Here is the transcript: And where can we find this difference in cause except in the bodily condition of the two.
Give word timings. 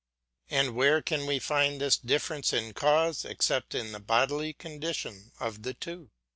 And 0.49 0.73
where 0.73 0.99
can 0.99 1.27
we 1.27 1.37
find 1.37 1.79
this 1.79 1.95
difference 1.95 2.53
in 2.53 2.73
cause 2.73 3.23
except 3.23 3.75
in 3.75 3.91
the 3.91 3.99
bodily 3.99 4.51
condition 4.53 5.31
of 5.39 5.61
the 5.61 5.75
two. 5.75 6.09